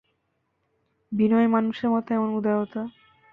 [1.11, 2.81] বিনয়ী মানুষের মতো এমন উদারতা!